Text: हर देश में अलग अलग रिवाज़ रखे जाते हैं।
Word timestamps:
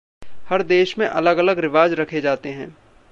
हर 0.49 0.61
देश 0.63 0.97
में 0.97 1.07
अलग 1.07 1.37
अलग 1.37 1.59
रिवाज़ 1.59 1.93
रखे 1.93 2.21
जाते 2.21 2.49
हैं। 2.49 2.75